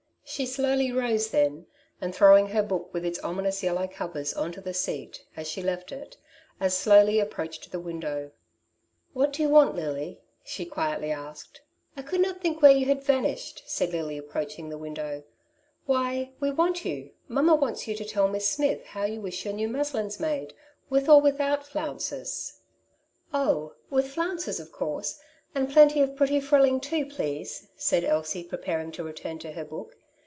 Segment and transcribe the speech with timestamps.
[0.23, 1.65] She slowly rose then,
[1.99, 5.61] and throwing her book with its ominous yellow covers on to the seat, as she
[5.61, 6.15] left it,
[6.57, 8.31] as slowly approached the window."
[9.13, 10.21] What do you want, Lily?
[10.23, 11.59] ^^ she quietly asked.
[11.97, 15.19] ^'I could not think where you had vanished/' said Lily, approaching the window.
[15.19, 15.23] ^^
[15.85, 19.53] Why, we want you; mamma wants you to tell Miss Smith how you wish your
[19.53, 20.53] new muslins made,
[20.89, 22.59] with or without flounces/'
[22.97, 25.19] *' Oh, with flounces of course,
[25.53, 29.97] and plenty of pretty frilling too, please/' said Elsie, preparing to return to her book.